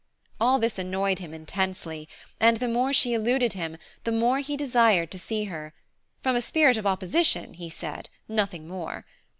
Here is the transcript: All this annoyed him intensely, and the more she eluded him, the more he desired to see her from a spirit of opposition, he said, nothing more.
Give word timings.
All 0.39 0.57
this 0.57 0.79
annoyed 0.79 1.19
him 1.19 1.31
intensely, 1.31 2.09
and 2.39 2.57
the 2.57 2.67
more 2.67 2.91
she 2.91 3.13
eluded 3.13 3.53
him, 3.53 3.77
the 4.03 4.11
more 4.11 4.39
he 4.39 4.57
desired 4.57 5.11
to 5.11 5.19
see 5.19 5.43
her 5.43 5.75
from 6.23 6.35
a 6.35 6.41
spirit 6.41 6.75
of 6.75 6.87
opposition, 6.87 7.53
he 7.53 7.69
said, 7.69 8.09
nothing 8.27 8.67
more. 8.67 9.05